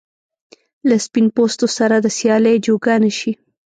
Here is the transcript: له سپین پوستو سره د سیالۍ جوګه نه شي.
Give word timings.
له 0.87 0.95
سپین 1.05 1.25
پوستو 1.35 1.67
سره 1.77 1.95
د 1.99 2.07
سیالۍ 2.17 2.55
جوګه 2.65 2.95
نه 3.03 3.11
شي. 3.17 3.31